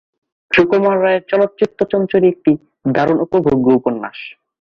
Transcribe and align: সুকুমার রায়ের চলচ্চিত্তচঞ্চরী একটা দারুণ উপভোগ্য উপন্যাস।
সুকুমার 0.51 0.97
রায়ের 1.03 1.23
চলচ্চিত্তচঞ্চরী 1.31 2.27
একটা 2.33 2.51
দারুণ 2.95 3.17
উপভোগ্য 3.25 3.65
উপন্যাস। 3.79 4.17